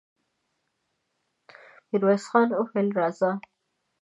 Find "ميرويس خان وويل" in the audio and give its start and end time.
1.89-2.87